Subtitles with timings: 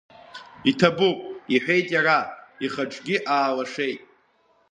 [0.69, 1.17] Иҭабуп,—
[1.53, 2.19] иҳәеит иара,
[2.65, 4.01] ихаҿгьы аалашеит.